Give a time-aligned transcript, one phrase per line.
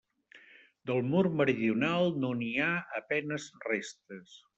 [0.91, 4.35] Del mur meridional no n'hi ha a penes restes.